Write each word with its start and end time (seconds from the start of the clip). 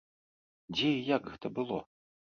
Дзе 0.77 0.89
і 0.95 1.05
як 1.15 1.31
гэта 1.31 1.47
было? 1.61 1.79